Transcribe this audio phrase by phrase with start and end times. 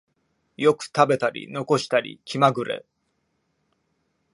[0.57, 2.87] よく食べたり残したり気まぐれ